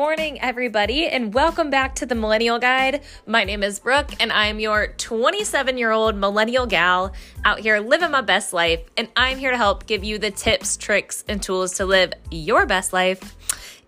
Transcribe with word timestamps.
morning, 0.00 0.40
everybody, 0.40 1.06
and 1.06 1.34
welcome 1.34 1.68
back 1.68 1.94
to 1.94 2.06
the 2.06 2.14
Millennial 2.14 2.58
Guide. 2.58 3.02
My 3.26 3.44
name 3.44 3.62
is 3.62 3.78
Brooke, 3.78 4.10
and 4.18 4.32
I'm 4.32 4.58
your 4.58 4.94
27 4.96 5.76
year 5.76 5.90
old 5.90 6.16
millennial 6.16 6.64
gal 6.64 7.12
out 7.44 7.58
here 7.58 7.80
living 7.80 8.10
my 8.10 8.22
best 8.22 8.54
life. 8.54 8.80
And 8.96 9.08
I'm 9.14 9.36
here 9.36 9.50
to 9.50 9.58
help 9.58 9.84
give 9.84 10.02
you 10.02 10.16
the 10.16 10.30
tips, 10.30 10.78
tricks, 10.78 11.22
and 11.28 11.42
tools 11.42 11.74
to 11.74 11.84
live 11.84 12.14
your 12.30 12.64
best 12.64 12.94
life. 12.94 13.36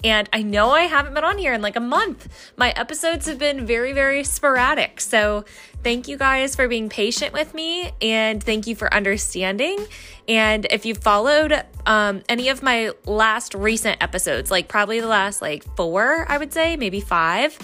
And 0.04 0.28
I 0.32 0.42
know 0.42 0.70
I 0.70 0.82
haven't 0.82 1.14
been 1.14 1.24
on 1.24 1.38
here 1.38 1.52
in 1.52 1.62
like 1.62 1.76
a 1.76 1.80
month. 1.80 2.28
My 2.56 2.70
episodes 2.70 3.26
have 3.26 3.38
been 3.38 3.66
very, 3.66 3.92
very 3.92 4.24
sporadic. 4.24 5.00
So 5.00 5.44
thank 5.82 6.08
you 6.08 6.16
guys 6.16 6.56
for 6.56 6.68
being 6.68 6.88
patient 6.88 7.32
with 7.32 7.54
me 7.54 7.92
and 8.00 8.42
thank 8.42 8.66
you 8.66 8.74
for 8.74 8.92
understanding. 8.92 9.86
And 10.28 10.66
if 10.70 10.84
you 10.86 10.94
followed 10.94 11.64
um, 11.86 12.22
any 12.29 12.48
of 12.48 12.62
my 12.62 12.93
last 13.07 13.54
recent 13.54 14.02
episodes, 14.02 14.50
like 14.50 14.68
probably 14.68 15.00
the 15.00 15.08
last 15.08 15.43
like 15.43 15.64
four, 15.76 16.26
I 16.29 16.38
would 16.38 16.52
say, 16.52 16.76
maybe 16.76 17.00
five, 17.00 17.57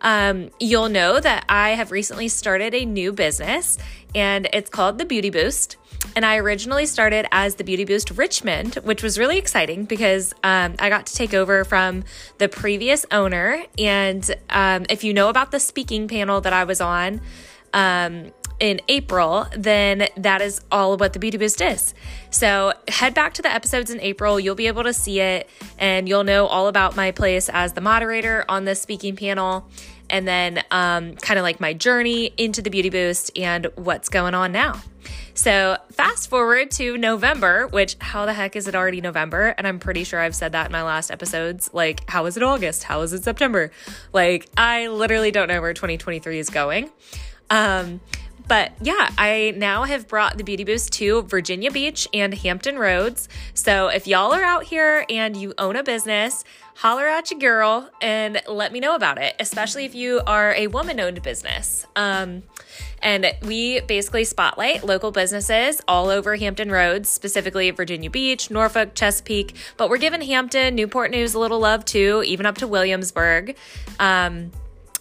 um, 0.00 0.50
you'll 0.60 0.88
know 0.88 1.18
that 1.18 1.44
I 1.48 1.70
have 1.70 1.90
recently 1.90 2.28
started 2.28 2.74
a 2.74 2.84
new 2.84 3.12
business 3.12 3.78
and 4.14 4.48
it's 4.52 4.70
called 4.70 4.98
The 4.98 5.04
Beauty 5.04 5.30
Boost. 5.30 5.76
And 6.16 6.24
I 6.24 6.36
originally 6.36 6.86
started 6.86 7.26
as 7.32 7.56
the 7.56 7.64
Beauty 7.64 7.84
Boost 7.84 8.10
Richmond, 8.10 8.76
which 8.84 9.02
was 9.02 9.18
really 9.18 9.38
exciting 9.38 9.84
because 9.84 10.32
um, 10.44 10.74
I 10.78 10.88
got 10.88 11.06
to 11.06 11.14
take 11.14 11.34
over 11.34 11.64
from 11.64 12.04
the 12.38 12.48
previous 12.48 13.04
owner. 13.10 13.64
And 13.78 14.34
um, 14.50 14.86
if 14.88 15.02
you 15.02 15.12
know 15.12 15.28
about 15.28 15.50
the 15.50 15.60
speaking 15.60 16.06
panel 16.08 16.40
that 16.40 16.52
I 16.52 16.64
was 16.64 16.80
on, 16.80 17.20
um, 17.72 18.32
in 18.60 18.80
April, 18.88 19.46
then 19.56 20.06
that 20.16 20.40
is 20.40 20.60
all 20.70 20.96
what 20.96 21.12
the 21.12 21.18
Beauty 21.18 21.36
Boost 21.36 21.60
is. 21.60 21.92
So 22.34 22.72
head 22.88 23.14
back 23.14 23.34
to 23.34 23.42
the 23.42 23.48
episodes 23.48 23.92
in 23.92 24.00
April. 24.00 24.40
You'll 24.40 24.56
be 24.56 24.66
able 24.66 24.82
to 24.82 24.92
see 24.92 25.20
it 25.20 25.48
and 25.78 26.08
you'll 26.08 26.24
know 26.24 26.46
all 26.46 26.66
about 26.66 26.96
my 26.96 27.12
place 27.12 27.48
as 27.48 27.74
the 27.74 27.80
moderator 27.80 28.44
on 28.48 28.64
the 28.64 28.74
speaking 28.74 29.14
panel 29.14 29.68
and 30.10 30.26
then 30.26 30.64
um, 30.72 31.14
kind 31.14 31.38
of 31.38 31.44
like 31.44 31.60
my 31.60 31.74
journey 31.74 32.32
into 32.36 32.60
the 32.60 32.70
Beauty 32.70 32.90
Boost 32.90 33.30
and 33.38 33.68
what's 33.76 34.08
going 34.08 34.34
on 34.34 34.50
now. 34.50 34.82
So, 35.34 35.76
fast 35.92 36.28
forward 36.28 36.72
to 36.72 36.98
November, 36.98 37.68
which 37.68 37.96
how 38.00 38.26
the 38.26 38.32
heck 38.32 38.56
is 38.56 38.66
it 38.66 38.74
already 38.74 39.00
November? 39.00 39.54
And 39.56 39.64
I'm 39.64 39.78
pretty 39.78 40.02
sure 40.02 40.18
I've 40.18 40.34
said 40.34 40.52
that 40.52 40.66
in 40.66 40.72
my 40.72 40.82
last 40.82 41.12
episodes. 41.12 41.70
Like, 41.72 42.08
how 42.10 42.26
is 42.26 42.36
it 42.36 42.42
August? 42.42 42.82
How 42.82 43.02
is 43.02 43.12
it 43.12 43.22
September? 43.22 43.70
Like, 44.12 44.48
I 44.56 44.88
literally 44.88 45.30
don't 45.30 45.46
know 45.46 45.60
where 45.60 45.72
2023 45.72 46.40
is 46.40 46.50
going. 46.50 46.90
Um, 47.50 48.00
but 48.46 48.72
yeah, 48.80 49.10
I 49.16 49.54
now 49.56 49.84
have 49.84 50.06
brought 50.06 50.36
the 50.36 50.44
Beauty 50.44 50.64
Boost 50.64 50.92
to 50.94 51.22
Virginia 51.22 51.70
Beach 51.70 52.06
and 52.12 52.34
Hampton 52.34 52.78
Roads. 52.78 53.28
So 53.54 53.88
if 53.88 54.06
y'all 54.06 54.32
are 54.32 54.42
out 54.42 54.64
here 54.64 55.06
and 55.08 55.36
you 55.36 55.54
own 55.58 55.76
a 55.76 55.82
business, 55.82 56.44
holler 56.76 57.06
at 57.06 57.30
your 57.30 57.40
girl 57.40 57.88
and 58.00 58.42
let 58.48 58.72
me 58.72 58.80
know 58.80 58.94
about 58.94 59.18
it, 59.18 59.34
especially 59.40 59.84
if 59.84 59.94
you 59.94 60.20
are 60.26 60.54
a 60.54 60.66
woman 60.66 61.00
owned 61.00 61.22
business. 61.22 61.86
Um, 61.96 62.42
and 63.02 63.26
we 63.42 63.80
basically 63.80 64.24
spotlight 64.24 64.84
local 64.84 65.10
businesses 65.10 65.80
all 65.86 66.08
over 66.08 66.36
Hampton 66.36 66.70
Roads, 66.70 67.08
specifically 67.08 67.70
Virginia 67.70 68.10
Beach, 68.10 68.50
Norfolk, 68.50 68.94
Chesapeake, 68.94 69.56
but 69.76 69.88
we're 69.88 69.98
giving 69.98 70.22
Hampton, 70.22 70.74
Newport 70.74 71.10
News 71.10 71.34
a 71.34 71.38
little 71.38 71.60
love 71.60 71.84
too, 71.84 72.22
even 72.26 72.46
up 72.46 72.56
to 72.58 72.66
Williamsburg. 72.66 73.56
Um, 73.98 74.50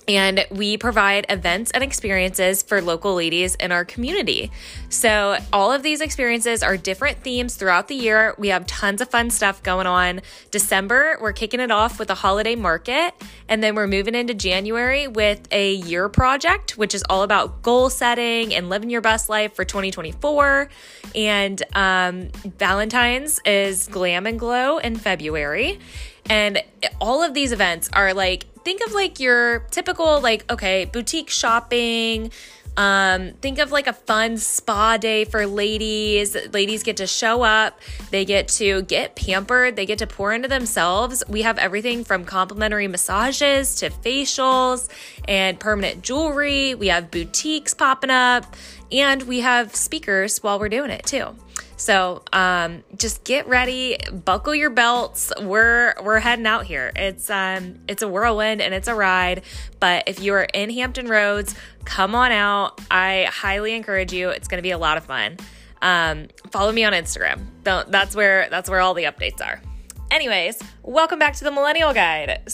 and 0.08 0.46
we 0.52 0.78
provide 0.78 1.26
events 1.30 1.72
and 1.72 1.84
experiences 1.84 2.62
for 2.62 2.82
local 2.82 3.16
ladies 3.16 3.56
in 3.56 3.72
our 3.72 3.86
community. 3.86 4.52
So, 4.90 5.38
all 5.52 5.72
of 5.72 5.84
these 5.84 6.02
experiences 6.02 6.64
are 6.64 6.78
different 6.78 7.24
themes 7.24 7.56
throughout 7.56 7.88
the 7.88 7.96
year. 7.96 8.36
We 8.38 8.50
have 8.50 8.66
tons 8.68 9.02
of 9.02 9.10
fun 9.10 9.30
stuff 9.30 9.64
going 9.64 9.88
on. 9.88 10.22
December, 10.52 11.18
we're 11.22 11.34
kicking 11.34 11.60
it 11.60 11.72
off 11.72 12.00
with 12.00 12.10
a 12.10 12.16
holiday 12.16 12.56
market, 12.56 13.14
and 13.48 13.64
then 13.64 13.76
we're 13.76 13.88
moving 13.88 14.16
into 14.16 14.34
January 14.34 15.08
with 15.08 15.48
a 15.52 15.74
year 15.74 16.10
project, 16.10 16.78
which 16.78 16.94
is 16.94 17.04
all 17.10 17.24
about 17.24 17.62
goal 17.62 17.90
setting 17.90 18.54
and 18.54 18.70
living 18.70 18.90
your 18.90 19.02
best 19.02 19.30
life 19.30 19.54
for 19.54 19.66
2024. 19.66 20.70
And 21.16 21.64
um, 21.74 22.30
Valentine's 22.58 23.40
is 23.46 23.88
Glam 23.88 24.26
and 24.26 24.40
Glow 24.40 24.78
in 24.78 24.96
February. 24.96 25.80
And 26.30 26.64
all 27.00 27.24
of 27.24 27.34
these 27.34 27.52
events 27.52 27.90
are 27.94 28.14
like 28.14 28.46
think 28.64 28.82
of 28.86 28.94
like 28.94 29.20
your 29.20 29.60
typical 29.72 30.22
like 30.22 30.50
okay 30.52 30.86
boutique 30.86 31.30
shopping 31.30 32.32
um, 32.76 33.34
think 33.34 33.60
of 33.60 33.72
like 33.72 33.86
a 33.88 33.94
fun 33.94 34.38
spa 34.38 34.98
day 34.98 35.26
for 35.26 35.46
ladies. 35.46 36.36
Ladies 36.52 36.84
get 36.84 36.98
to 36.98 37.08
show 37.08 37.44
up, 37.44 37.80
they 38.10 38.26
get 38.26 38.48
to 38.50 38.82
get 38.84 39.16
pampered, 39.16 39.76
they 39.76 39.86
get 39.86 40.00
to 40.00 40.08
pour 40.08 40.34
into 40.34 40.48
themselves. 40.48 41.24
We 41.28 41.44
have 41.44 41.60
everything 41.60 42.04
from 42.04 42.26
complimentary 42.26 42.88
massages 42.88 43.76
to 43.76 43.90
facials 43.90 44.90
and 45.28 45.60
permanent 45.60 46.02
jewelry. 46.02 46.74
We 46.74 46.88
have 46.88 47.12
boutiques 47.12 47.74
popping 47.74 48.10
up, 48.10 48.56
and 48.92 49.22
we 49.24 49.42
have 49.42 49.76
speakers 49.76 50.40
while 50.40 50.60
we're 50.60 50.70
doing 50.70 50.90
it 50.90 51.06
too. 51.06 51.36
So 51.84 52.24
um, 52.32 52.82
just 52.96 53.26
get 53.26 53.46
ready, 53.46 53.98
buckle 54.10 54.56
your 54.56 54.70
belts. 54.70 55.34
We're 55.42 55.94
we're 56.02 56.20
heading 56.20 56.46
out 56.46 56.66
here. 56.66 56.94
It's 56.96 57.30
um 57.30 57.80
it's 57.90 58.02
a 58.02 58.08
whirlwind 58.08 58.62
and 58.62 58.74
it's 58.74 58.88
a 58.88 58.96
ride. 58.96 59.42
But 59.82 60.06
if 60.08 60.22
you 60.22 60.34
are 60.34 60.48
in 60.54 60.70
Hampton 60.70 61.10
Roads, 61.10 61.56
come 61.84 62.16
on 62.16 62.32
out. 62.32 62.80
I 62.90 63.28
highly 63.30 63.74
encourage 63.74 64.14
you. 64.14 64.30
It's 64.30 64.48
going 64.48 64.60
to 64.60 64.64
be 64.64 64.72
a 64.72 64.78
lot 64.78 64.96
of 64.96 65.04
fun. 65.04 65.36
Um, 65.82 66.30
follow 66.52 66.72
me 66.72 66.86
on 66.86 66.94
Instagram. 66.94 67.42
That's 67.64 68.16
where 68.16 68.48
that's 68.50 68.70
where 68.70 68.80
all 68.80 68.94
the 68.94 69.04
updates 69.04 69.46
are. 69.46 69.62
Anyways, 70.10 70.62
welcome 70.84 71.20
back 71.20 71.34
to 71.36 71.44
the 71.44 71.52
Millennial 71.52 71.94
Guide. 71.94 72.50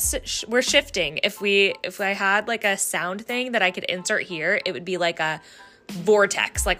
we're 0.47 0.63
shifting. 0.63 1.19
If 1.21 1.39
we 1.39 1.75
if 1.83 2.01
I 2.01 2.13
had 2.13 2.47
like 2.47 2.63
a 2.63 2.77
sound 2.77 3.27
thing 3.27 3.51
that 3.51 3.61
I 3.61 3.69
could 3.69 3.83
insert 3.83 4.23
here, 4.23 4.59
it 4.65 4.71
would 4.71 4.85
be 4.85 4.97
like 4.97 5.19
a 5.19 5.39
vortex. 5.89 6.65
Like, 6.65 6.79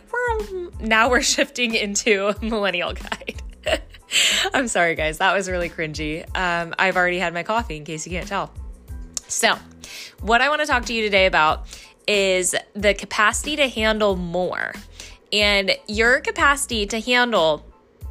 now 0.79 1.09
we're 1.09 1.21
shifting 1.35 1.75
into 1.75 2.33
millennial 2.41 2.93
guide. 2.93 3.41
I'm 4.53 4.67
sorry, 4.67 4.95
guys. 4.95 5.19
That 5.19 5.33
was 5.33 5.49
really 5.49 5.69
cringy. 5.69 6.23
Um, 6.35 6.73
I've 6.79 6.95
already 6.95 7.19
had 7.19 7.33
my 7.33 7.43
coffee, 7.43 7.77
in 7.77 7.83
case 7.83 8.05
you 8.05 8.11
can't 8.11 8.27
tell. 8.27 8.51
So, 9.27 9.57
what 10.21 10.41
I 10.41 10.49
want 10.49 10.61
to 10.61 10.67
talk 10.67 10.85
to 10.85 10.93
you 10.93 11.03
today 11.03 11.25
about 11.25 11.67
is 12.07 12.55
the 12.73 12.93
capacity 12.93 13.55
to 13.57 13.67
handle 13.67 14.15
more. 14.15 14.73
And 15.31 15.71
your 15.87 16.21
capacity 16.21 16.87
to 16.87 16.99
handle 16.99 17.63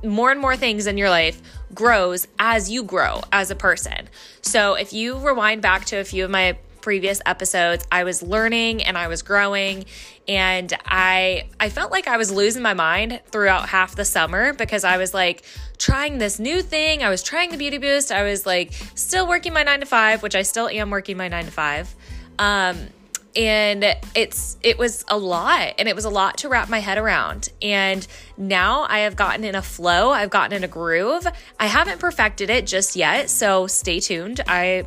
more 0.04 0.30
and 0.30 0.40
more 0.40 0.56
things 0.56 0.86
in 0.86 0.96
your 0.96 1.10
life 1.10 1.42
grows 1.74 2.28
as 2.38 2.70
you 2.70 2.84
grow 2.84 3.20
as 3.32 3.50
a 3.50 3.56
person. 3.56 4.08
So, 4.42 4.74
if 4.74 4.92
you 4.92 5.18
rewind 5.18 5.62
back 5.62 5.84
to 5.86 5.96
a 5.96 6.04
few 6.04 6.24
of 6.24 6.30
my 6.30 6.58
previous 6.80 7.20
episodes, 7.26 7.86
I 7.90 8.04
was 8.04 8.22
learning 8.22 8.82
and 8.82 8.96
I 8.96 9.08
was 9.08 9.22
growing 9.22 9.84
and 10.26 10.72
I 10.84 11.48
I 11.58 11.70
felt 11.70 11.90
like 11.90 12.06
I 12.06 12.16
was 12.16 12.30
losing 12.30 12.62
my 12.62 12.74
mind 12.74 13.20
throughout 13.30 13.68
half 13.68 13.94
the 13.96 14.04
summer 14.04 14.52
because 14.52 14.84
I 14.84 14.96
was 14.96 15.14
like 15.14 15.44
trying 15.78 16.18
this 16.18 16.38
new 16.38 16.62
thing. 16.62 17.02
I 17.02 17.08
was 17.08 17.22
trying 17.22 17.50
the 17.50 17.56
beauty 17.56 17.78
boost. 17.78 18.12
I 18.12 18.22
was 18.22 18.44
like 18.46 18.72
still 18.94 19.26
working 19.26 19.52
my 19.52 19.62
9 19.62 19.80
to 19.80 19.86
5, 19.86 20.22
which 20.22 20.34
I 20.34 20.42
still 20.42 20.68
am 20.68 20.90
working 20.90 21.16
my 21.16 21.28
9 21.28 21.46
to 21.46 21.50
5. 21.50 21.94
Um 22.38 22.88
and 23.36 23.84
it's 24.14 24.56
it 24.62 24.78
was 24.78 25.04
a 25.08 25.16
lot 25.16 25.74
and 25.78 25.88
it 25.88 25.94
was 25.94 26.04
a 26.04 26.10
lot 26.10 26.38
to 26.38 26.48
wrap 26.48 26.68
my 26.68 26.80
head 26.80 26.96
around 26.98 27.50
and 27.60 28.06
now 28.36 28.86
i 28.88 29.00
have 29.00 29.16
gotten 29.16 29.44
in 29.44 29.54
a 29.54 29.62
flow 29.62 30.10
i've 30.10 30.30
gotten 30.30 30.56
in 30.56 30.64
a 30.64 30.68
groove 30.68 31.26
i 31.60 31.66
haven't 31.66 32.00
perfected 32.00 32.48
it 32.48 32.66
just 32.66 32.96
yet 32.96 33.28
so 33.28 33.66
stay 33.66 34.00
tuned 34.00 34.40
i 34.48 34.84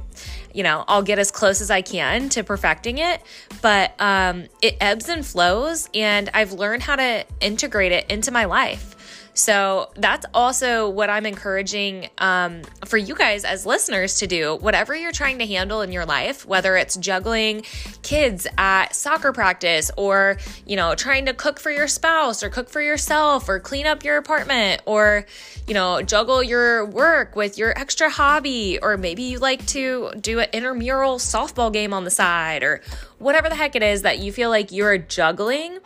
you 0.54 0.64
know, 0.64 0.84
I'll 0.88 1.02
get 1.02 1.20
as 1.20 1.32
close 1.32 1.62
as 1.62 1.70
I 1.70 1.82
can 1.82 2.30
to 2.30 2.44
perfecting 2.44 2.98
it, 2.98 3.22
but 3.62 3.94
um, 4.00 4.46
it 4.62 4.78
ebbs 4.80 5.10
and 5.10 5.26
flows, 5.26 5.90
and 5.94 6.30
I've 6.34 6.54
learned 6.54 6.84
how 6.84 6.96
to 6.96 7.26
integrate 7.40 7.92
it 7.92 8.10
into 8.10 8.32
my 8.32 8.46
life. 8.46 8.96
So 9.34 9.91
that's 9.96 10.26
also 10.34 10.90
what 10.90 11.09
I'm 11.09 11.26
encouraging 11.26 12.09
um, 12.18 12.64
for 12.85 12.97
you 12.97 13.16
guys 13.16 13.46
as 13.46 13.66
listeners 13.66 14.20
to 14.20 14.28
do. 14.28 14.58
Whatever 14.58 14.96
you're 14.96 15.12
trying 15.12 15.40
to 15.40 15.46
handle 15.46 15.82
in 15.82 15.91
your 15.91 16.06
life, 16.06 16.46
whether 16.46 16.76
it's 16.76 16.96
juggling 16.97 17.64
kids 18.03 18.46
at 18.58 18.94
soccer 18.94 19.32
practice 19.32 19.90
or, 19.97 20.38
you 20.66 20.76
know, 20.76 20.96
trying 20.96 21.26
to 21.28 21.34
cook 21.34 21.59
for 21.59 21.72
your 21.72 21.88
spouse 21.88 22.44
or 22.44 22.50
cook 22.50 22.70
for 22.70 22.82
yourself 22.82 23.47
or 23.47 23.59
clean 23.59 23.85
up 23.85 24.03
your 24.03 24.18
apartment 24.18 24.82
or, 24.85 25.26
you 25.68 25.74
know, 25.74 26.02
juggle 26.02 26.44
your 26.44 26.85
work 26.85 27.35
with 27.35 27.58
your 27.58 27.78
extra 27.78 28.09
hobby 28.09 28.80
or 28.82 28.97
maybe 28.97 29.24
you 29.24 29.40
like 29.40 29.66
to 29.68 30.12
do 30.20 30.40
an 30.40 30.50
intramural 30.52 31.18
softball 31.18 31.72
game 31.72 31.94
on 31.94 32.03
the 32.03 32.12
side 32.12 32.64
or 32.64 32.82
whatever 33.18 33.47
the 33.50 33.56
heck 33.56 33.76
it 33.76 33.84
is 33.84 34.02
that 34.02 34.20
you 34.20 34.32
feel 34.32 34.50
like 34.50 34.72
you're 34.72 34.97
juggling 34.97 35.80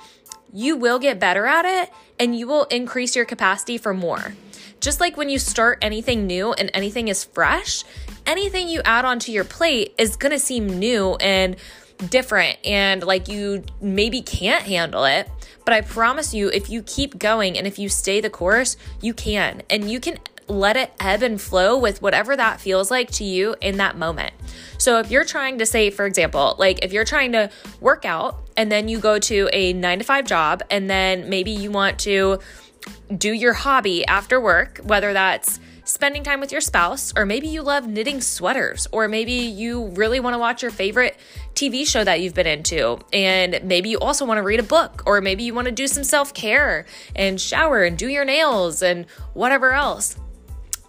you 0.55 0.77
will 0.77 0.97
get 0.97 1.19
better 1.19 1.45
at 1.45 1.65
it 1.65 1.91
and 2.17 2.35
you 2.35 2.47
will 2.47 2.63
increase 2.65 3.15
your 3.15 3.25
capacity 3.25 3.77
for 3.77 3.93
more. 3.93 4.33
Just 4.79 5.01
like 5.01 5.17
when 5.17 5.29
you 5.29 5.37
start 5.37 5.79
anything 5.81 6.25
new 6.25 6.53
and 6.53 6.71
anything 6.73 7.09
is 7.09 7.25
fresh, 7.25 7.83
anything 8.25 8.69
you 8.69 8.81
add 8.85 9.03
onto 9.03 9.33
your 9.33 9.43
plate 9.43 9.93
is 9.97 10.15
gonna 10.15 10.39
seem 10.39 10.67
new 10.79 11.15
and 11.15 11.57
different 12.09 12.57
and 12.65 13.03
like 13.03 13.27
you 13.27 13.63
maybe 13.81 14.21
can't 14.21 14.63
handle 14.63 15.03
it. 15.03 15.29
But 15.65 15.73
I 15.73 15.81
promise 15.81 16.33
you, 16.33 16.49
if 16.49 16.69
you 16.69 16.83
keep 16.83 17.19
going 17.19 17.57
and 17.57 17.67
if 17.67 17.77
you 17.77 17.89
stay 17.89 18.21
the 18.21 18.29
course, 18.29 18.77
you 19.01 19.13
can. 19.13 19.61
And 19.69 19.91
you 19.91 19.99
can 19.99 20.19
let 20.47 20.77
it 20.77 20.93
ebb 20.99 21.23
and 21.23 21.41
flow 21.41 21.77
with 21.77 22.01
whatever 22.01 22.35
that 22.35 22.61
feels 22.61 22.91
like 22.91 23.09
to 23.11 23.23
you 23.23 23.55
in 23.61 23.77
that 23.77 23.97
moment. 23.97 24.33
So 24.77 24.99
if 24.99 25.09
you're 25.09 25.25
trying 25.25 25.57
to 25.59 25.65
say, 25.65 25.89
for 25.89 26.05
example, 26.05 26.55
like 26.59 26.83
if 26.83 26.93
you're 26.93 27.05
trying 27.05 27.31
to 27.31 27.49
work 27.81 28.05
out 28.05 28.37
and 28.55 28.71
then 28.71 28.87
you 28.87 28.99
go 28.99 29.19
to 29.19 29.49
a 29.53 29.73
nine 29.73 29.99
to 29.99 30.05
five 30.05 30.25
job 30.25 30.61
and 30.69 30.89
then 30.89 31.29
maybe 31.29 31.51
you 31.51 31.71
want 31.71 31.99
to 31.99 32.39
do 33.17 33.31
your 33.31 33.53
hobby 33.53 34.05
after 34.05 34.39
work, 34.39 34.79
whether 34.83 35.13
that's 35.13 35.59
spending 35.85 36.23
time 36.23 36.39
with 36.39 36.51
your 36.51 36.61
spouse, 36.61 37.13
or 37.15 37.25
maybe 37.25 37.47
you 37.47 37.61
love 37.61 37.87
knitting 37.87 38.19
sweaters, 38.19 38.87
or 38.91 39.07
maybe 39.07 39.33
you 39.33 39.87
really 39.89 40.19
want 40.19 40.33
to 40.33 40.39
watch 40.39 40.61
your 40.61 40.71
favorite 40.71 41.15
TV 41.53 41.87
show 41.87 42.03
that 42.03 42.19
you've 42.19 42.33
been 42.33 42.47
into, 42.47 42.99
and 43.13 43.59
maybe 43.63 43.89
you 43.89 43.99
also 43.99 44.25
want 44.25 44.39
to 44.39 44.41
read 44.41 44.59
a 44.59 44.63
book, 44.63 45.03
or 45.05 45.21
maybe 45.21 45.43
you 45.43 45.53
want 45.53 45.65
to 45.65 45.71
do 45.71 45.87
some 45.87 46.03
self 46.03 46.33
care 46.33 46.85
and 47.15 47.39
shower 47.39 47.83
and 47.83 47.97
do 47.97 48.07
your 48.07 48.25
nails 48.25 48.81
and 48.81 49.05
whatever 49.33 49.73
else. 49.73 50.17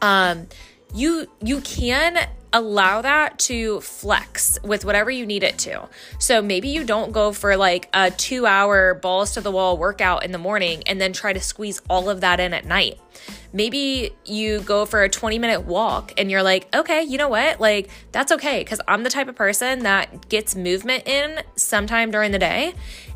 Um, 0.03 0.49
you 0.95 1.27
you 1.43 1.61
can 1.61 2.29
allow 2.53 3.03
that 3.03 3.39
to 3.39 3.81
flex 3.81 4.59
with 4.63 4.85
whatever 4.85 5.11
you 5.11 5.27
need 5.27 5.43
it 5.43 5.59
to. 5.59 5.89
So 6.19 6.41
maybe 6.41 6.69
you 6.69 6.85
don't 6.85 7.13
go 7.13 7.33
for 7.33 7.57
like 7.57 7.89
a 7.93 8.11
two 8.11 8.47
hour 8.47 8.95
balls 8.95 9.33
to 9.33 9.43
the 9.43 9.51
wall 9.51 9.77
workout 9.77 10.25
in 10.25 10.33
the 10.33 10.39
morning 10.39 10.83
and 10.87 10.99
then 10.99 11.13
try 11.13 11.35
to 11.35 11.41
squeeze 11.41 11.83
all 11.91 12.09
of 12.09 12.23
that 12.23 12.41
in 12.41 12.55
at 12.55 12.65
night. 12.65 12.99
Maybe 13.53 14.13
you 14.25 14.61
go 14.61 14.87
for 14.87 15.03
a 15.03 15.09
20 15.09 15.39
minute 15.39 15.63
walk 15.63 16.15
and 16.17 16.31
you're 16.31 16.43
like, 16.43 16.75
okay, 16.75 17.03
you 17.03 17.19
know 17.19 17.29
what? 17.29 17.61
Like, 17.61 17.91
that's 18.13 18.33
okay. 18.33 18.65
Cause 18.65 18.81
I'm 18.89 19.03
the 19.03 19.11
type 19.11 19.29
of 19.29 19.35
person 19.35 19.81
that 19.81 20.29
gets 20.29 20.57
movement 20.57 21.07
in 21.07 21.43
sometime 21.57 22.11
during 22.11 22.33
the 22.33 22.39
day. 22.39 22.73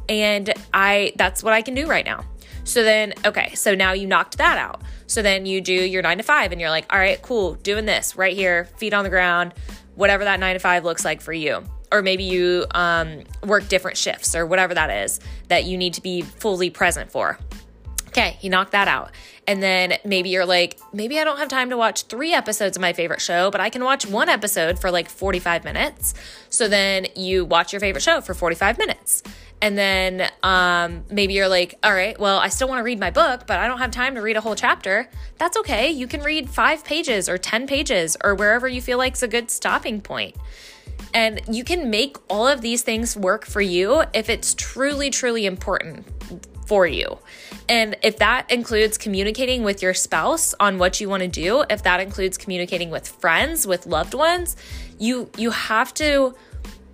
And 0.08 0.52
I, 0.74 1.12
that's 1.16 1.42
what 1.42 1.52
I 1.54 1.62
can 1.62 1.74
do 1.74 1.86
right 1.86 2.04
now. 2.04 2.24
So 2.64 2.82
then, 2.82 3.14
okay, 3.24 3.54
so 3.54 3.74
now 3.74 3.92
you 3.92 4.06
knocked 4.06 4.38
that 4.38 4.58
out. 4.58 4.82
So 5.10 5.22
then 5.22 5.44
you 5.44 5.60
do 5.60 5.72
your 5.72 6.02
nine 6.02 6.18
to 6.18 6.22
five 6.22 6.52
and 6.52 6.60
you're 6.60 6.70
like, 6.70 6.86
all 6.88 6.98
right, 6.98 7.20
cool, 7.20 7.54
doing 7.54 7.84
this 7.84 8.14
right 8.14 8.32
here, 8.32 8.66
feet 8.76 8.94
on 8.94 9.02
the 9.02 9.10
ground, 9.10 9.54
whatever 9.96 10.22
that 10.22 10.38
nine 10.38 10.54
to 10.54 10.60
five 10.60 10.84
looks 10.84 11.04
like 11.04 11.20
for 11.20 11.32
you. 11.32 11.64
Or 11.90 12.00
maybe 12.00 12.22
you 12.22 12.64
um, 12.70 13.24
work 13.44 13.66
different 13.66 13.96
shifts 13.96 14.36
or 14.36 14.46
whatever 14.46 14.72
that 14.72 14.88
is 14.88 15.18
that 15.48 15.64
you 15.64 15.76
need 15.76 15.94
to 15.94 16.00
be 16.00 16.22
fully 16.22 16.70
present 16.70 17.10
for. 17.10 17.40
Okay, 18.06 18.38
you 18.40 18.50
knock 18.50 18.70
that 18.70 18.86
out. 18.86 19.10
And 19.48 19.60
then 19.60 19.94
maybe 20.04 20.28
you're 20.28 20.46
like, 20.46 20.78
maybe 20.92 21.18
I 21.18 21.24
don't 21.24 21.38
have 21.38 21.48
time 21.48 21.70
to 21.70 21.76
watch 21.76 22.04
three 22.04 22.32
episodes 22.32 22.76
of 22.76 22.80
my 22.80 22.92
favorite 22.92 23.20
show, 23.20 23.50
but 23.50 23.60
I 23.60 23.68
can 23.68 23.82
watch 23.82 24.06
one 24.06 24.28
episode 24.28 24.78
for 24.78 24.92
like 24.92 25.08
45 25.08 25.64
minutes. 25.64 26.14
So 26.50 26.68
then 26.68 27.08
you 27.16 27.44
watch 27.44 27.72
your 27.72 27.80
favorite 27.80 28.02
show 28.02 28.20
for 28.20 28.32
45 28.32 28.78
minutes. 28.78 29.24
And 29.62 29.76
then 29.76 30.30
um, 30.42 31.04
maybe 31.10 31.34
you're 31.34 31.48
like, 31.48 31.78
all 31.82 31.92
right, 31.92 32.18
well, 32.18 32.38
I 32.38 32.48
still 32.48 32.68
want 32.68 32.78
to 32.78 32.82
read 32.82 32.98
my 32.98 33.10
book, 33.10 33.46
but 33.46 33.58
I 33.58 33.66
don't 33.66 33.78
have 33.78 33.90
time 33.90 34.14
to 34.14 34.22
read 34.22 34.36
a 34.36 34.40
whole 34.40 34.54
chapter. 34.54 35.10
That's 35.38 35.56
okay. 35.58 35.90
You 35.90 36.06
can 36.06 36.22
read 36.22 36.48
five 36.48 36.84
pages 36.84 37.28
or 37.28 37.36
10 37.36 37.66
pages 37.66 38.16
or 38.24 38.34
wherever 38.34 38.66
you 38.66 38.80
feel 38.80 38.96
like 38.96 39.14
is 39.14 39.22
a 39.22 39.28
good 39.28 39.50
stopping 39.50 40.00
point. 40.00 40.36
And 41.12 41.40
you 41.50 41.64
can 41.64 41.90
make 41.90 42.16
all 42.28 42.46
of 42.46 42.60
these 42.60 42.82
things 42.82 43.16
work 43.16 43.44
for 43.44 43.60
you 43.60 44.04
if 44.14 44.30
it's 44.30 44.54
truly, 44.54 45.10
truly 45.10 45.44
important 45.44 46.06
for 46.66 46.86
you. 46.86 47.18
And 47.68 47.96
if 48.02 48.18
that 48.18 48.50
includes 48.50 48.96
communicating 48.96 49.64
with 49.64 49.82
your 49.82 49.92
spouse 49.92 50.54
on 50.60 50.78
what 50.78 51.00
you 51.00 51.08
want 51.08 51.22
to 51.22 51.28
do, 51.28 51.64
if 51.68 51.82
that 51.82 52.00
includes 52.00 52.38
communicating 52.38 52.90
with 52.90 53.08
friends, 53.08 53.66
with 53.66 53.86
loved 53.86 54.14
ones, 54.14 54.56
you 54.98 55.30
you 55.36 55.50
have 55.50 55.92
to 55.94 56.34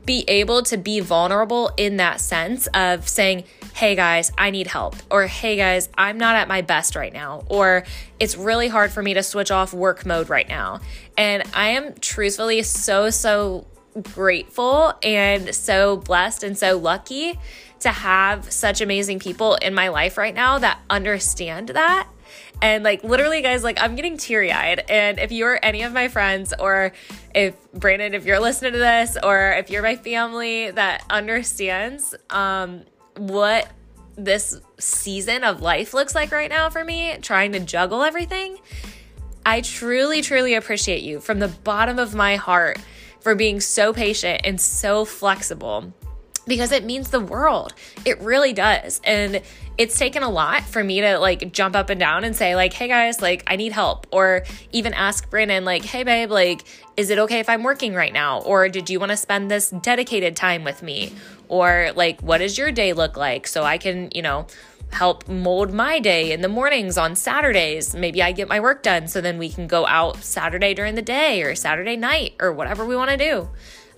be 0.07 0.25
able 0.29 0.63
to 0.63 0.77
be 0.79 1.01
vulnerable 1.01 1.71
in 1.77 1.97
that 1.99 2.21
sense 2.21 2.69
of 2.69 3.09
saying, 3.09 3.45
hey 3.75 3.95
guys, 3.95 4.33
I 4.39 4.51
need 4.51 4.69
help, 4.69 4.97
or 5.11 5.27
hey 5.27 5.57
guys, 5.57 5.89
I'm 5.99 6.17
not 6.17 6.37
at 6.37 6.49
my 6.49 6.63
best 6.63 6.97
right 6.97 7.13
now, 7.13 7.45
or 7.49 7.85
it's 8.19 8.37
really 8.37 8.69
hard 8.69 8.91
for 8.91 9.03
me 9.03 9.13
to 9.15 9.23
switch 9.23 9.51
off 9.51 9.75
work 9.75 10.07
mode 10.07 10.31
right 10.31 10.49
now. 10.49 10.81
And 11.19 11.43
I 11.53 11.71
am 11.71 11.95
truthfully 12.01 12.63
so, 12.63 13.11
so 13.11 13.67
grateful 14.15 14.95
and 15.03 15.55
so 15.55 15.97
blessed 15.97 16.43
and 16.43 16.57
so 16.57 16.79
lucky 16.79 17.39
to 17.81 17.91
have 17.91 18.51
such 18.51 18.81
amazing 18.81 19.19
people 19.19 19.57
in 19.57 19.75
my 19.75 19.89
life 19.89 20.17
right 20.17 20.35
now 20.35 20.59
that 20.59 20.81
understand 20.89 21.71
that 21.71 22.09
and 22.63 22.85
like 22.85 23.05
literally, 23.05 23.43
guys, 23.43 23.63
like 23.63 23.81
I'm 23.81 23.95
getting 23.95 24.17
teary 24.17 24.53
eyed. 24.53 24.85
And 24.89 25.19
if 25.19 25.31
you're 25.33 25.59
any 25.63 25.83
of 25.83 25.93
my 25.93 26.09
friends, 26.09 26.55
or 26.59 26.93
if 27.35 27.55
Brandon, 27.73 28.15
if 28.15 28.25
you're 28.25 28.41
listening 28.41 28.73
to 28.73 28.79
this, 28.79 29.17
or 29.23 29.53
if 29.53 29.71
you're 29.71 29.83
my 29.83 29.97
family 29.97 30.71
that 30.71 31.05
understands 31.11 32.15
um, 32.31 32.83
what 33.17 33.69
this 34.17 34.59
season 34.79 35.45
of 35.45 35.61
life 35.61 35.93
looks 35.93 36.15
like 36.15 36.33
right 36.33 36.51
now 36.51 36.71
for 36.71 36.83
me, 36.83 37.19
trying 37.21 37.53
to 37.53 37.61
juggle 37.61 38.03
everything, 38.03 38.59
I 39.45 39.61
truly, 39.61 40.23
truly 40.23 40.55
appreciate 40.55 41.03
you 41.03 41.21
from 41.21 41.39
the 41.39 41.49
bottom 41.49 41.99
of 41.99 42.15
my 42.15 42.37
heart 42.37 42.79
for 43.21 43.35
being 43.35 43.61
so 43.61 43.93
patient 43.93 44.41
and 44.45 44.61
so 44.61 45.05
flexible 45.05 45.93
because 46.47 46.73
it 46.73 46.85
means 46.85 47.11
the 47.11 47.21
world. 47.21 47.75
It 48.05 48.21
really 48.21 48.53
does. 48.53 49.01
And 49.05 49.43
it's 49.79 49.99
taken 49.99 50.23
a 50.23 50.31
lot 50.31 50.63
for 50.63 50.83
me 50.83 51.01
to 51.03 51.19
like 51.19 51.53
jump 51.53 51.77
up 51.77 51.91
and 51.91 52.01
down 52.01 52.25
and 52.25 52.35
say 52.35 52.57
like 52.57 52.73
hey 52.73 52.89
guys 52.89 53.21
like 53.21 53.43
i 53.47 53.57
need 53.57 53.73
help. 53.73 54.07
Or 54.11 54.45
even 54.73 54.95
ask 54.95 55.29
brandon 55.29 55.65
like 55.65 55.85
hey 55.85 56.05
babe 56.05 56.31
like 56.31 56.65
is 56.97 57.11
it 57.11 57.19
okay 57.19 57.41
if 57.41 57.49
i'm 57.49 57.63
working 57.63 57.95
right 57.95 58.13
now? 58.13 58.41
Or 58.41 58.69
did 58.69 58.89
you 58.89 59.01
want 59.01 59.11
to 59.11 59.17
spend 59.17 59.51
this 59.51 59.71
dedicated 59.71 60.37
time 60.37 60.65
with 60.65 60.83
me? 60.83 61.13
Or 61.49 61.91
like 61.95 62.21
what 62.23 62.39
does 62.39 62.57
your 62.57 62.73
day 62.73 62.93
look 62.93 63.17
like 63.17 63.47
so 63.47 63.65
i 63.65 63.79
can 63.79 64.11
you 64.15 64.23
know 64.23 64.47
help 64.93 65.27
mold 65.29 65.73
my 65.73 65.99
day 65.99 66.31
in 66.31 66.43
the 66.43 66.49
mornings 66.49 66.97
on 66.97 67.17
saturdays? 67.17 67.95
Maybe 67.95 68.23
i 68.23 68.33
get 68.33 68.49
my 68.49 68.61
work 68.61 68.83
done 68.83 69.09
so 69.09 69.21
then 69.21 69.37
we 69.37 69.51
can 69.51 69.67
go 69.67 69.85
out 69.87 70.23
saturday 70.23 70.75
during 70.75 70.95
the 70.95 71.03
day 71.03 71.43
or 71.43 71.55
saturday 71.55 71.97
night 71.97 72.35
or 72.41 72.53
whatever 72.53 72.87
we 72.87 72.97
want 72.97 73.11
to 73.11 73.17
do 73.17 73.49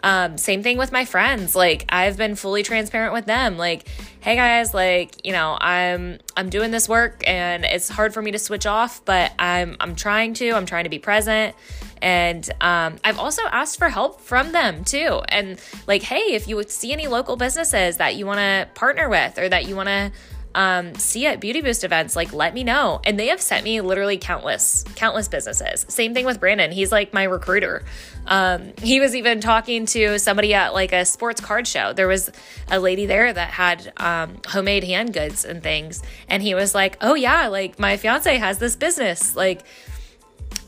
um, 0.03 0.39
same 0.39 0.62
thing 0.62 0.79
with 0.79 0.93
my 0.93 1.05
friends. 1.05 1.55
Like 1.55 1.85
I've 1.89 2.17
been 2.17 2.35
fully 2.35 2.62
transparent 2.62 3.12
with 3.12 3.27
them. 3.27 3.56
Like, 3.56 3.89
hey 4.21 4.37
guys, 4.37 4.75
like, 4.75 5.25
you 5.25 5.33
know, 5.33 5.56
I'm 5.61 6.19
I'm 6.37 6.50
doing 6.50 6.71
this 6.71 6.89
work 6.89 7.23
and 7.27 7.65
it's 7.65 7.89
hard 7.89 8.15
for 8.15 8.23
me 8.23 8.31
to 8.33 8.39
switch 8.39 8.67
off, 8.67 9.05
but 9.05 9.33
I'm 9.39 9.77
I'm 9.81 9.95
trying 9.95 10.35
to. 10.35 10.50
I'm 10.53 10.67
trying 10.67 10.85
to 10.85 10.91
be 10.91 10.99
present. 10.99 11.55
And 12.00 12.49
um, 12.61 12.99
I've 13.03 13.19
also 13.19 13.43
asked 13.50 13.79
for 13.79 13.89
help 13.89 14.21
from 14.21 14.53
them 14.53 14.85
too. 14.85 15.21
And 15.29 15.61
like, 15.87 16.03
hey, 16.03 16.35
if 16.35 16.47
you 16.47 16.56
would 16.56 16.71
see 16.71 16.93
any 16.93 17.09
local 17.09 17.37
businesses 17.37 17.97
that 17.97 18.15
you 18.17 18.25
want 18.25 18.39
to 18.39 18.69
partner 18.75 19.09
with 19.09 19.39
or 19.39 19.49
that 19.49 19.67
you 19.67 19.75
want 19.75 19.89
to 19.89 20.12
um, 20.55 20.95
see 20.95 21.27
at 21.27 21.41
Beauty 21.41 21.61
Boost 21.61 21.85
events, 21.85 22.17
like 22.17 22.33
let 22.33 22.55
me 22.55 22.65
know. 22.65 23.00
And 23.05 23.19
they 23.19 23.29
have 23.29 23.41
sent 23.41 23.65
me 23.65 23.81
literally 23.81 24.19
countless, 24.19 24.85
countless 24.97 25.28
businesses. 25.28 25.85
Same 25.88 26.14
thing 26.14 26.25
with 26.25 26.40
Brandon. 26.40 26.73
He's 26.73 26.90
like 26.90 27.12
my 27.12 27.25
recruiter. 27.25 27.85
Um, 28.26 28.73
he 28.83 29.00
was 29.00 29.14
even 29.14 29.40
talking 29.40 29.87
to 29.87 30.19
somebody 30.19 30.55
at 30.55 30.75
like 30.75 30.93
a 30.93 31.05
sports 31.05 31.40
card 31.40 31.67
show. 31.67 31.93
There 31.93 32.09
was 32.09 32.31
a 32.71 32.81
lady 32.81 33.07
there 33.07 33.33
that 33.33 33.50
had 33.50 33.93
um, 33.99 34.38
homemade 34.47 34.85
hand 34.85 35.12
goods 35.12 35.45
and 35.45 35.62
things. 35.62 36.02
And 36.28 36.43
he 36.43 36.55
was 36.55 36.75
like, 36.75 36.97
oh, 37.00 37.14
yeah, 37.14 37.49
like 37.49 37.78
my 37.78 37.97
fiance 37.97 38.37
has 38.37 38.59
this 38.59 38.76
business. 38.76 39.37
Like, 39.37 39.62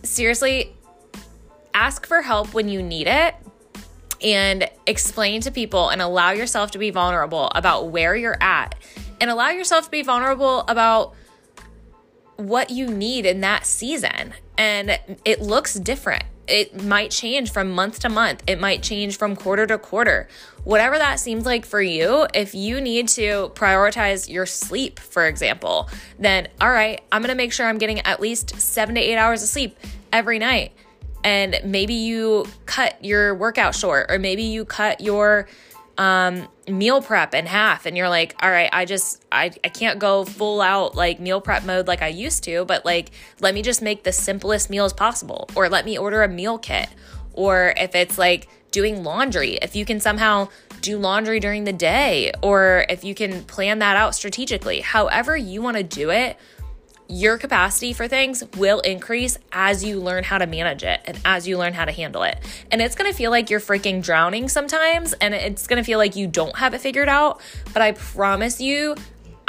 seriously, 0.02 0.74
ask 1.74 2.06
for 2.06 2.22
help 2.22 2.54
when 2.54 2.68
you 2.68 2.82
need 2.82 3.06
it 3.06 3.34
and 4.22 4.68
explain 4.86 5.40
to 5.40 5.50
people 5.50 5.88
and 5.88 6.02
allow 6.02 6.30
yourself 6.30 6.70
to 6.72 6.78
be 6.78 6.90
vulnerable 6.90 7.50
about 7.54 7.88
where 7.88 8.14
you're 8.14 8.40
at 8.40 8.74
and 9.20 9.30
allow 9.30 9.50
yourself 9.50 9.84
to 9.84 9.90
be 9.90 10.02
vulnerable 10.02 10.60
about 10.62 11.14
what 12.36 12.70
you 12.70 12.88
need 12.88 13.26
in 13.26 13.40
that 13.42 13.66
season. 13.66 14.34
And 14.56 14.98
it 15.24 15.40
looks 15.40 15.74
different. 15.74 16.24
It 16.48 16.82
might 16.82 17.12
change 17.12 17.52
from 17.52 17.70
month 17.70 18.00
to 18.00 18.08
month. 18.08 18.42
It 18.46 18.58
might 18.58 18.82
change 18.82 19.16
from 19.16 19.36
quarter 19.36 19.66
to 19.68 19.78
quarter. 19.78 20.26
Whatever 20.64 20.98
that 20.98 21.20
seems 21.20 21.46
like 21.46 21.64
for 21.64 21.80
you, 21.80 22.26
if 22.34 22.54
you 22.54 22.80
need 22.80 23.08
to 23.08 23.52
prioritize 23.54 24.28
your 24.28 24.46
sleep, 24.46 24.98
for 24.98 25.26
example, 25.26 25.88
then 26.18 26.48
all 26.60 26.70
right, 26.70 27.02
I'm 27.12 27.22
gonna 27.22 27.36
make 27.36 27.52
sure 27.52 27.66
I'm 27.66 27.78
getting 27.78 28.00
at 28.00 28.20
least 28.20 28.60
seven 28.60 28.96
to 28.96 29.00
eight 29.00 29.16
hours 29.16 29.42
of 29.42 29.48
sleep 29.48 29.78
every 30.12 30.38
night. 30.38 30.72
And 31.22 31.60
maybe 31.64 31.94
you 31.94 32.46
cut 32.66 33.02
your 33.04 33.34
workout 33.34 33.74
short, 33.74 34.06
or 34.10 34.18
maybe 34.18 34.42
you 34.42 34.64
cut 34.64 35.00
your 35.00 35.46
um, 36.00 36.48
meal 36.66 37.02
prep 37.02 37.34
in 37.34 37.44
half. 37.44 37.84
And 37.84 37.96
you're 37.96 38.08
like 38.08 38.34
all 38.42 38.50
right 38.50 38.70
i 38.72 38.84
just 38.84 39.22
I, 39.30 39.52
I 39.62 39.68
can't 39.68 39.98
go 39.98 40.24
full 40.24 40.60
out 40.62 40.94
like 40.94 41.20
meal 41.20 41.40
prep 41.40 41.64
mode 41.64 41.86
like 41.86 42.00
i 42.00 42.08
used 42.08 42.42
to 42.44 42.64
but 42.64 42.84
like 42.84 43.10
let 43.40 43.54
me 43.54 43.60
just 43.62 43.82
make 43.82 44.02
the 44.02 44.12
simplest 44.12 44.70
meals 44.70 44.92
possible. 44.92 45.48
Or 45.54 45.68
let 45.68 45.84
me 45.84 45.98
order 45.98 46.22
a 46.22 46.28
meal 46.28 46.58
kit. 46.58 46.88
Or 47.34 47.74
if 47.76 47.94
it's 47.94 48.18
like 48.18 48.48
doing 48.70 49.04
laundry 49.04 49.54
if 49.60 49.76
you 49.76 49.84
can 49.84 50.00
somehow 50.00 50.48
do 50.80 50.96
laundry 50.96 51.40
during 51.40 51.64
the 51.64 51.72
day 51.72 52.32
or 52.42 52.86
if 52.88 53.04
you 53.04 53.14
can 53.14 53.44
plan 53.44 53.80
that 53.80 53.96
out 53.96 54.14
strategically. 54.14 54.80
However 54.80 55.36
you 55.36 55.60
want 55.60 55.76
to 55.76 55.82
do 55.82 56.10
it 56.10 56.38
your 57.10 57.36
capacity 57.38 57.92
for 57.92 58.06
things 58.06 58.44
will 58.56 58.80
increase 58.80 59.36
as 59.52 59.82
you 59.82 60.00
learn 60.00 60.22
how 60.22 60.38
to 60.38 60.46
manage 60.46 60.84
it 60.84 61.00
and 61.04 61.20
as 61.24 61.46
you 61.48 61.58
learn 61.58 61.72
how 61.72 61.84
to 61.84 61.92
handle 61.92 62.22
it. 62.22 62.38
And 62.70 62.80
it's 62.80 62.94
gonna 62.94 63.12
feel 63.12 63.30
like 63.30 63.50
you're 63.50 63.60
freaking 63.60 64.02
drowning 64.02 64.48
sometimes, 64.48 65.12
and 65.14 65.34
it's 65.34 65.66
gonna 65.66 65.84
feel 65.84 65.98
like 65.98 66.14
you 66.14 66.26
don't 66.26 66.56
have 66.56 66.72
it 66.72 66.80
figured 66.80 67.08
out. 67.08 67.40
But 67.72 67.82
I 67.82 67.92
promise 67.92 68.60
you, 68.60 68.94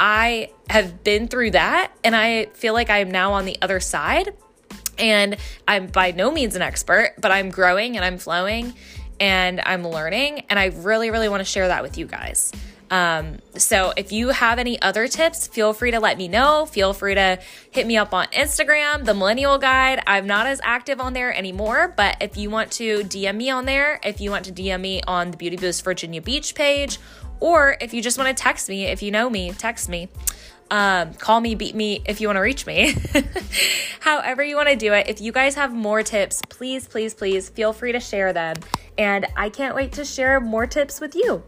I 0.00 0.50
have 0.68 1.04
been 1.04 1.28
through 1.28 1.52
that, 1.52 1.92
and 2.02 2.16
I 2.16 2.46
feel 2.54 2.74
like 2.74 2.90
I 2.90 2.98
am 2.98 3.10
now 3.10 3.32
on 3.32 3.44
the 3.44 3.56
other 3.62 3.78
side. 3.78 4.34
And 4.98 5.36
I'm 5.66 5.86
by 5.86 6.10
no 6.10 6.30
means 6.30 6.56
an 6.56 6.62
expert, 6.62 7.14
but 7.20 7.30
I'm 7.30 7.50
growing 7.50 7.96
and 7.96 8.04
I'm 8.04 8.18
flowing 8.18 8.74
and 9.18 9.60
I'm 9.64 9.86
learning. 9.86 10.44
And 10.50 10.58
I 10.58 10.66
really, 10.66 11.10
really 11.10 11.28
want 11.28 11.40
to 11.40 11.44
share 11.44 11.68
that 11.68 11.82
with 11.82 11.96
you 11.96 12.06
guys. 12.06 12.52
Um, 12.92 13.38
so 13.56 13.94
if 13.96 14.12
you 14.12 14.28
have 14.28 14.58
any 14.58 14.80
other 14.82 15.08
tips, 15.08 15.46
feel 15.46 15.72
free 15.72 15.92
to 15.92 15.98
let 15.98 16.18
me 16.18 16.28
know. 16.28 16.66
Feel 16.66 16.92
free 16.92 17.14
to 17.14 17.38
hit 17.70 17.86
me 17.86 17.96
up 17.96 18.12
on 18.12 18.26
Instagram, 18.26 19.06
the 19.06 19.14
Millennial 19.14 19.56
Guide. 19.56 20.02
I'm 20.06 20.26
not 20.26 20.46
as 20.46 20.60
active 20.62 21.00
on 21.00 21.14
there 21.14 21.34
anymore, 21.34 21.94
but 21.96 22.18
if 22.20 22.36
you 22.36 22.50
want 22.50 22.70
to 22.72 22.98
DM 23.04 23.36
me 23.36 23.48
on 23.48 23.64
there, 23.64 23.98
if 24.04 24.20
you 24.20 24.30
want 24.30 24.44
to 24.44 24.52
DM 24.52 24.82
me 24.82 25.00
on 25.06 25.30
the 25.30 25.38
Beauty 25.38 25.56
Boost 25.56 25.82
Virginia 25.82 26.20
Beach 26.20 26.54
page, 26.54 26.98
or 27.40 27.78
if 27.80 27.94
you 27.94 28.02
just 28.02 28.18
want 28.18 28.36
to 28.36 28.40
text 28.40 28.68
me, 28.68 28.84
if 28.84 29.02
you 29.02 29.10
know 29.10 29.30
me, 29.30 29.52
text 29.52 29.88
me. 29.88 30.10
Um, 30.70 31.14
call 31.14 31.40
me, 31.40 31.54
beat 31.54 31.74
me 31.74 32.02
if 32.04 32.20
you 32.20 32.28
want 32.28 32.36
to 32.36 32.42
reach 32.42 32.66
me. 32.66 32.94
However, 34.00 34.42
you 34.42 34.54
want 34.54 34.68
to 34.68 34.76
do 34.76 34.92
it. 34.92 35.08
If 35.08 35.18
you 35.22 35.32
guys 35.32 35.54
have 35.54 35.72
more 35.72 36.02
tips, 36.02 36.42
please, 36.50 36.86
please, 36.86 37.14
please 37.14 37.48
feel 37.48 37.72
free 37.72 37.92
to 37.92 38.00
share 38.00 38.34
them. 38.34 38.56
And 38.98 39.26
I 39.34 39.48
can't 39.48 39.74
wait 39.74 39.92
to 39.92 40.04
share 40.04 40.40
more 40.40 40.66
tips 40.66 41.00
with 41.00 41.14
you. 41.14 41.42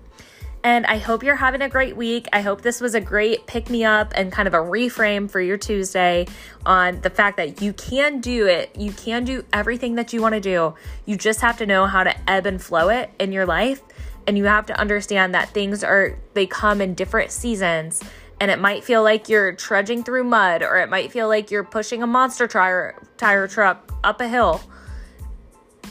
And 0.64 0.87
I 0.87 0.97
hope 0.97 1.23
you're 1.23 1.37
having 1.37 1.61
a 1.61 1.68
great 1.68 1.94
week. 1.94 2.26
I 2.33 2.40
hope 2.40 2.62
this 2.62 2.80
was 2.80 2.94
a 2.94 3.00
great 3.00 3.47
pick 3.47 3.68
me 3.68 3.85
up 3.85 4.12
and 4.16 4.33
kind 4.33 4.49
of 4.49 4.54
a 4.54 4.59
reframe 4.59 5.30
for 5.30 5.38
your 5.38 5.59
Tuesday 5.59 6.26
on 6.64 7.02
the 7.02 7.11
fact 7.11 7.37
that 7.37 7.61
you 7.61 7.75
can 7.75 8.23
do 8.23 8.47
it. 8.47 8.75
You 8.75 8.90
can 8.92 9.25
do 9.25 9.44
everything 9.52 9.97
that 9.97 10.14
you 10.14 10.23
want 10.23 10.35
to 10.35 10.40
do. 10.40 10.75
You 11.04 11.18
just 11.18 11.42
have 11.42 11.59
to 11.59 11.66
know 11.66 11.85
how 11.85 12.02
to 12.02 12.30
ebb 12.30 12.47
and 12.47 12.61
flow 12.61 12.88
it 12.88 13.11
in 13.21 13.30
your 13.30 13.44
life. 13.44 13.83
And 14.26 14.38
you 14.38 14.44
have 14.44 14.64
to 14.66 14.80
understand 14.80 15.35
that 15.35 15.50
things 15.50 15.85
are, 15.85 16.18
they 16.33 16.47
come 16.47 16.80
in 16.80 16.94
different 16.94 17.30
seasons. 17.30 18.02
And 18.40 18.50
it 18.50 18.59
might 18.59 18.85
feel 18.85 19.02
like 19.02 19.28
you're 19.28 19.52
trudging 19.52 20.02
through 20.02 20.25
mud, 20.25 20.62
or 20.62 20.78
it 20.78 20.88
might 20.88 21.12
feel 21.12 21.28
like 21.28 21.50
you're 21.50 21.62
pushing 21.62 22.02
a 22.02 22.06
monster 22.06 22.49
tire, 22.49 22.99
tire 23.18 23.47
truck 23.49 23.92
up 24.02 24.18
a 24.23 24.28
hill. 24.28 24.62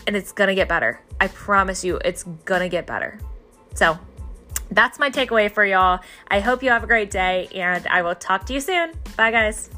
And 0.08 0.16
it's 0.16 0.32
gonna 0.32 0.56
get 0.56 0.68
better. 0.68 1.00
I 1.22 1.28
promise 1.28 1.84
you, 1.84 2.00
it's 2.04 2.24
gonna 2.44 2.70
get 2.70 2.88
better. 2.88 3.20
So, 3.76 4.00
that's 4.72 5.00
my 5.00 5.10
takeaway 5.10 5.52
for 5.52 5.66
y'all. 5.66 6.00
I 6.28 6.40
hope 6.40 6.64
you 6.64 6.70
have 6.70 6.84
a 6.84 6.88
great 6.88 7.12
day 7.12 7.48
and 7.54 7.86
I 7.88 8.02
will 8.02 8.16
talk 8.16 8.46
to 8.48 8.54
you 8.54 8.60
soon. 8.60 8.94
Bye, 9.16 9.32
guys. 9.32 9.70